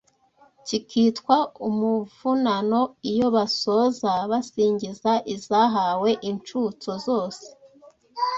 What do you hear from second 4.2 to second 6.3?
basingiza izahawe